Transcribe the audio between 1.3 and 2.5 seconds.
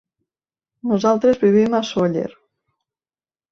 vivim a Sóller.